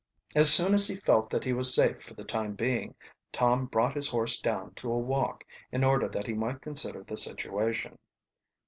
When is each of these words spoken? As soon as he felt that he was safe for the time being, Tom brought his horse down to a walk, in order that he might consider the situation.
As 0.35 0.51
soon 0.51 0.73
as 0.73 0.87
he 0.87 0.95
felt 0.95 1.29
that 1.29 1.43
he 1.43 1.53
was 1.53 1.75
safe 1.75 2.01
for 2.01 2.15
the 2.15 2.23
time 2.23 2.55
being, 2.55 2.95
Tom 3.31 3.67
brought 3.67 3.95
his 3.95 4.07
horse 4.07 4.39
down 4.41 4.73
to 4.73 4.91
a 4.91 4.97
walk, 4.97 5.43
in 5.71 5.83
order 5.83 6.09
that 6.09 6.25
he 6.25 6.33
might 6.33 6.59
consider 6.63 7.03
the 7.03 7.17
situation. 7.17 7.99